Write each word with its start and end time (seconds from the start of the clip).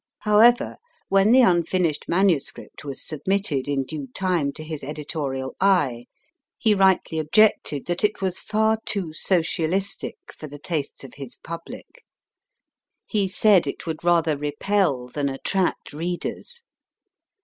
However, 0.21 0.77
when 1.09 1.25
GRANT 1.31 1.35
ALLEN 1.45 1.55
the 1.59 1.59
unfinished 1.59 2.05
manuscript 2.09 2.83
was 2.83 3.03
submitted 3.05 3.67
in 3.67 3.83
due 3.83 4.07
time 4.15 4.51
to 4.53 4.63
his 4.63 4.83
editorial 4.83 5.55
eye, 5.61 6.07
he 6.57 6.73
rightly 6.73 7.19
objected 7.19 7.85
that 7.85 8.03
it 8.03 8.19
was 8.19 8.39
far 8.39 8.79
too 8.87 9.13
socialistic 9.13 10.17
for 10.35 10.47
the 10.47 10.57
tastes 10.57 11.03
of 11.03 11.13
his 11.17 11.35
public. 11.35 12.03
He 13.05 13.27
said 13.27 13.67
it 13.67 13.85
would 13.85 14.03
rather 14.03 14.35
repel 14.35 15.07
than 15.07 15.29
attract 15.29 15.93
readers. 15.93 16.63